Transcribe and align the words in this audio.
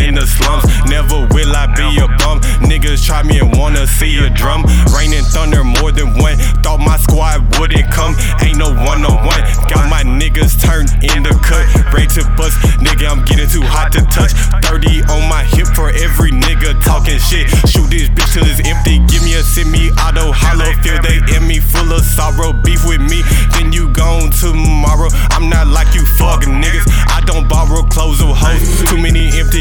in 0.00 0.14
the 0.14 0.26
slums. 0.26 0.64
Never 0.88 1.28
will 1.30 1.52
I 1.54 1.66
be 1.76 2.00
a 2.00 2.08
bum. 2.24 2.40
Niggas 2.64 3.04
try 3.04 3.22
me 3.22 3.38
and 3.38 3.56
wanna 3.56 3.86
see 3.86 4.16
a 4.18 4.30
drum. 4.30 4.64
Rain 4.96 5.12
and 5.12 5.26
thunder 5.26 5.62
more 5.64 5.92
than 5.92 6.16
one. 6.18 6.36
Thought 6.64 6.80
my 6.80 6.96
squad 6.96 7.58
wouldn't 7.58 7.90
come. 7.92 8.16
Ain't 8.42 8.56
no 8.56 8.72
one 8.72 9.04
on 9.04 9.16
one. 9.24 9.42
Got 9.68 9.88
my 9.88 10.02
niggas 10.02 10.60
turned 10.60 10.90
in 11.04 11.22
the 11.22 11.34
cut. 11.44 11.64
Ready 11.92 12.08
to 12.18 12.24
bust. 12.36 12.56
Nigga, 12.80 13.08
I'm 13.10 13.24
getting 13.24 13.48
too 13.48 13.62
hot 13.62 13.92
to 13.92 14.02
touch. 14.08 14.32
30 14.64 15.02
on 15.12 15.28
my 15.28 15.44
hip 15.44 15.68
for 15.76 15.90
every 15.90 16.32
nigga 16.32 16.80
talking 16.82 17.18
shit. 17.18 17.48
Shoot 17.68 17.90
this 17.90 18.08
bitch 18.08 18.32
till 18.34 18.46
it's 18.46 18.60
empty. 18.66 18.98
Give 19.06 19.22
me 19.22 19.34
a 19.34 19.42
semi 19.42 19.90
auto 20.00 20.32
hollow. 20.32 20.72
Feel 20.82 21.00
they 21.02 21.20
in 21.36 21.46
me 21.46 21.60
full 21.60 21.92
of 21.92 22.02
sorrow. 22.02 22.52
Beef 22.52 22.86
with 22.86 23.00
me, 23.00 23.22
then 23.52 23.72
you 23.72 23.92
gone 23.92 24.30
tomorrow. 24.30 25.08
I'm 25.30 25.48
not 25.48 25.66
like 25.68 25.94
you 25.94 26.04
fuck 26.16 26.42
niggas. 26.42 26.86
I 27.08 27.20
don't 27.26 27.48
borrow 27.48 27.82
clothes 27.84 28.22
or 28.22 28.34
hoes. 28.34 28.89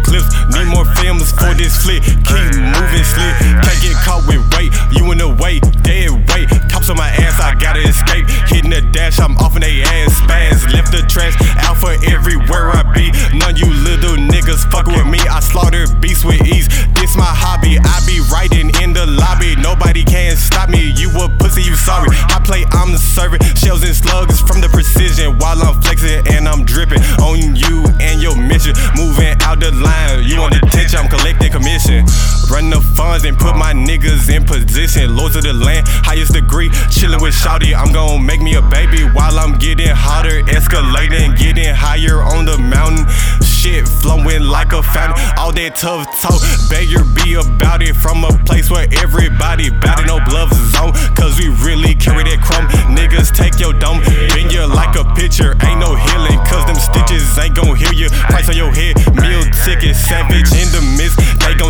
Clips. 0.00 0.32
Need 0.54 0.68
more 0.72 0.88
films 0.96 1.32
for 1.32 1.52
this 1.54 1.76
flick. 1.84 2.02
Keep 2.24 2.56
moving 2.56 3.04
slick. 3.04 3.34
Can't 3.60 3.80
get 3.84 3.96
caught 4.00 4.24
with 4.26 4.40
weight. 4.56 4.72
You 4.96 5.10
in 5.12 5.18
the 5.18 5.28
way, 5.28 5.60
dead 5.84 6.10
weight. 6.32 6.48
Cops 6.72 6.88
on 6.88 6.96
my 6.96 7.08
ass, 7.08 7.36
I 7.40 7.54
gotta 7.60 7.80
escape. 7.84 8.24
Hitting 8.48 8.70
the 8.70 8.80
dash, 8.92 9.20
I'm 9.20 9.36
off 9.38 9.56
in 9.56 9.62
they 9.62 9.82
ass. 9.82 10.16
Spaz, 10.20 10.72
left 10.72 10.92
the 10.92 11.02
trash. 11.08 11.36
Alpha 11.68 11.98
everywhere 12.08 12.70
I 12.72 12.82
be. 12.94 13.12
None 13.36 13.56
you 13.56 13.68
little 13.68 14.16
niggas 14.16 14.64
fucking 14.70 14.94
with 14.94 15.06
me. 15.06 15.20
I 15.28 15.40
slaughter 15.40 15.84
beasts 16.00 16.24
with 16.24 16.40
ease. 16.46 16.68
This 16.94 17.16
my 17.16 17.28
hobby. 17.28 17.78
I 17.78 17.96
be 18.06 18.20
writing 18.32 18.70
in 18.80 18.92
the 18.92 19.06
lobby. 19.06 19.56
Nobody 19.56 20.04
can 20.04 20.36
stop 20.36 20.68
me. 20.68 20.92
You 20.96 21.10
a 21.20 21.28
pussy, 21.38 21.62
you 21.62 21.76
sorry. 21.76 22.08
I 22.32 22.40
play, 22.44 22.64
I'm 22.72 22.92
the 22.92 22.98
servant. 22.98 23.42
Shells 23.58 23.82
and 23.84 23.94
slugs 23.94 24.40
from 24.40 24.60
the 24.60 24.68
precision 24.68 25.38
while 25.38 25.60
I'm 25.62 25.80
flexing 25.82 26.26
and 26.32 26.48
I'm 26.48 26.64
dripping 26.64 27.02
on 27.20 27.56
you 27.56 27.84
Run 32.62 32.70
the 32.70 32.80
funds 32.80 33.24
and 33.24 33.36
put 33.36 33.56
my 33.56 33.72
niggas 33.72 34.30
in 34.30 34.44
position. 34.44 35.16
Lords 35.16 35.34
of 35.34 35.42
the 35.42 35.52
land, 35.52 35.82
highest 35.88 36.32
degree. 36.32 36.70
Chilling 36.90 37.20
with 37.20 37.34
Shouty. 37.34 37.74
I'm 37.74 37.92
gonna 37.92 38.22
make 38.22 38.40
me 38.40 38.54
a 38.54 38.62
baby 38.62 39.02
while 39.02 39.36
I'm 39.36 39.58
getting 39.58 39.90
hotter. 39.90 40.42
Escalating, 40.46 41.36
getting 41.36 41.74
higher 41.74 42.22
on 42.22 42.44
the 42.44 42.56
mountain. 42.58 43.10
Shit 43.42 43.88
flowing 43.88 44.42
like 44.46 44.72
a 44.72 44.82
fountain. 44.82 45.18
All 45.36 45.50
that 45.50 45.74
tough 45.74 46.06
talk, 46.22 46.38
beggar 46.70 47.02
be 47.18 47.34
about 47.34 47.82
it. 47.82 47.98
From 47.98 48.22
a 48.22 48.30
place 48.46 48.70
where 48.70 48.86
everybody 49.02 49.66
it, 49.74 50.06
no 50.06 50.22
gloves 50.30 50.54
zone. 50.70 50.94
Cause 51.18 51.38
we 51.38 51.50
really 51.66 51.94
carry 51.98 52.22
that 52.30 52.38
chrome. 52.46 52.70
Niggas 52.94 53.34
take 53.34 53.58
your 53.58 53.74
dome, 53.74 53.98
bend 54.34 54.54
you 54.54 54.62
like 54.70 54.94
a 54.94 55.02
pitcher. 55.18 55.58
Ain't 55.66 55.82
no 55.82 55.98
healing, 55.98 56.38
cause 56.46 56.62
them 56.70 56.78
stitches 56.78 57.26
ain't 57.38 57.58
gon' 57.58 57.74
heal 57.74 57.94
you. 57.94 58.08
Price 58.30 58.46
on 58.46 58.54
your 58.54 58.70
head, 58.70 58.94
meal 59.18 59.42
ticket, 59.66 59.98
savage 59.98 60.54
in 60.54 60.70
the 60.70 60.82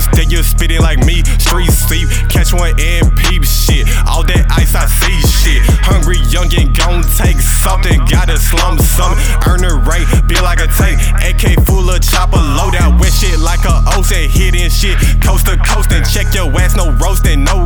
mist. 0.00 0.12
They 0.12 0.24
you 0.24 0.42
spitting 0.42 0.80
like 0.80 0.98
me. 1.04 1.22
Street 1.38 1.70
sleep, 1.70 2.08
catch 2.28 2.52
one 2.52 2.74
and 2.80 3.16
peep 3.16 3.44
shit. 3.44 3.86
All 4.06 4.24
that 4.24 4.46
ice, 4.50 4.74
I 4.74 4.86
see 4.86 5.20
shit. 5.28 5.62
Hungry, 5.84 6.18
young 6.28 6.52
and 6.56 6.76
gon' 6.76 7.02
take 7.16 7.40
something. 7.40 8.00
Gotta 8.06 8.38
slum 8.38 8.78
some. 8.78 9.16
Earn 9.46 9.64
a 9.64 9.74
rate, 9.84 10.06
be 10.26 10.40
like 10.40 10.60
a 10.60 10.68
tank. 10.68 11.00
AK 11.20 11.64
full 11.66 11.88
of 11.90 12.00
chopper, 12.00 12.40
load 12.40 12.76
out 12.76 12.98
with 13.00 13.12
shit 13.14 13.38
like 13.38 13.64
a 13.64 13.82
O 13.96 14.02
said 14.02 14.30
hitting 14.30 14.70
shit. 14.70 14.96
Coast 15.20 15.46
to 15.46 15.56
coast 15.58 15.92
and 15.92 16.04
check 16.08 16.32
your 16.34 16.48
ass, 16.60 16.76
no 16.76 16.92
roasting, 17.02 17.44
no 17.44 17.59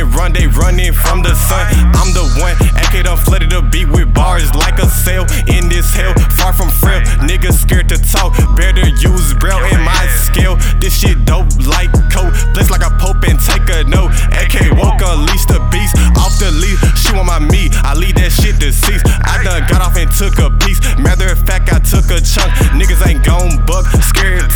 and 0.00 0.14
run. 0.14 0.32
They 0.32 0.46
running 0.46 0.92
from 0.92 1.22
the 1.22 1.34
sun. 1.34 1.66
I'm 1.92 2.10
the 2.16 2.24
one, 2.40 2.56
AK 2.80 3.04
done 3.04 3.18
flooded 3.18 3.50
the 3.50 3.60
beat 3.60 3.88
with 3.88 4.12
bars 4.14 4.48
like 4.54 4.78
a 4.78 4.88
sail 4.88 5.28
in 5.52 5.68
this 5.68 5.92
hell. 5.92 6.14
Far 6.40 6.52
from 6.52 6.70
frail, 6.70 7.00
niggas 7.28 7.60
scared 7.60 7.88
to 7.90 7.98
talk. 8.00 8.32
Better 8.56 8.88
use 8.88 9.34
braille 9.34 9.62
in 9.68 9.80
my 9.84 10.06
scale. 10.24 10.56
This 10.80 10.96
shit 10.96 11.24
dope 11.24 11.48
like 11.68 11.92
coke, 12.08 12.32
blessed 12.56 12.70
like 12.70 12.84
a 12.84 12.92
pope 12.96 13.20
and 13.28 13.38
take 13.38 13.68
a 13.68 13.84
note. 13.84 14.12
AK 14.32 14.72
woke, 14.80 15.00
unleash 15.04 15.44
the 15.46 15.60
beast 15.68 15.96
off 16.16 16.32
the 16.40 16.50
leash. 16.50 16.80
She 16.96 17.12
want 17.12 17.28
my 17.28 17.38
meat, 17.38 17.76
I 17.84 17.94
leave 17.94 18.16
that 18.16 18.32
shit 18.32 18.58
deceased. 18.58 19.04
I 19.06 19.44
done 19.44 19.68
got 19.68 19.84
off 19.84 19.96
and 19.96 20.10
took 20.10 20.40
a 20.40 20.48
piece. 20.64 20.80
Matter 20.96 21.30
of 21.30 21.40
fact, 21.44 21.72
I 21.72 21.78
took 21.78 22.08
a 22.08 22.20
chunk. 22.20 22.50
Niggas 22.72 23.04
ain't 23.06 23.24
gon' 23.24 23.64
buck, 23.66 23.86
scared 24.00 24.40
to 24.40 24.48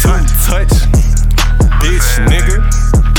touch. 0.49 0.73
Bitch, 1.83 2.09
nigga. 2.31 3.14